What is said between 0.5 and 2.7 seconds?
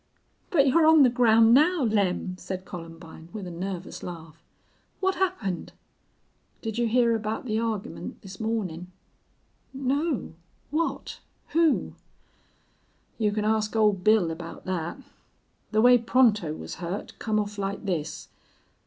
you're on the ground now, Lem," said